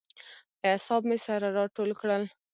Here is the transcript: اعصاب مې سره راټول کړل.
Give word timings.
اعصاب 0.67 1.01
مې 1.09 1.17
سره 1.25 1.47
راټول 1.57 1.89
کړل. 1.99 2.23